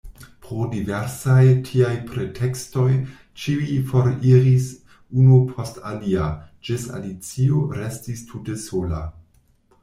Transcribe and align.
Pro 0.43 0.63
diversaj 0.69 1.41
tiaj 1.67 1.91
pretekstoj 2.11 2.85
ĉiuj 3.43 3.75
foriris 3.91 4.65
unu 5.25 5.37
post 5.51 5.79
alia, 5.91 6.31
ĝis 6.71 6.89
Alicio 6.97 7.63
restis 7.77 8.27
tute 8.33 8.59
sola. 8.65 9.05